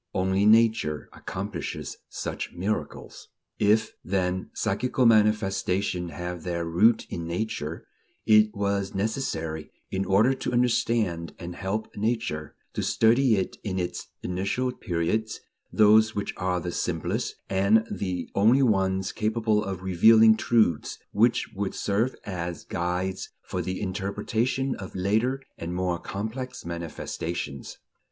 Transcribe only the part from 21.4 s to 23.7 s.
would serve as guides for